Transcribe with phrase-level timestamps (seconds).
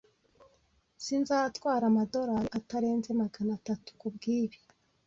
[1.03, 4.57] Sinzatwara amadorari atarenze magana atatu kubwibi